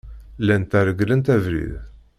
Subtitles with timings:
[0.45, 1.73] Llant reglent abrid.